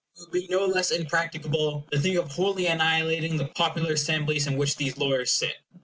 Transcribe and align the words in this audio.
It 0.15 0.21
would 0.21 0.31
be 0.31 0.47
no 0.49 0.65
less 0.65 0.89
impracticable 0.89 1.87
to 1.91 1.99
think 1.99 2.15
of 2.17 2.31
wholly 2.31 2.65
annihilating 2.65 3.37
the 3.37 3.45
popular 3.45 3.93
assemblies 3.93 4.47
in 4.47 4.57
which 4.57 4.77
these 4.77 4.97
lawyers 4.97 5.31
sit. 5.31 5.57